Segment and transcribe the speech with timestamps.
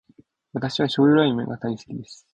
[0.53, 2.27] 私は醤油ラーメンが大好きです。